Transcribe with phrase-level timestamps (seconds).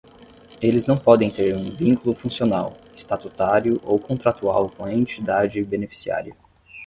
[0.59, 6.35] Eles não podem ter um vínculo funcional, estatutário ou contratual com a entidade beneficiária.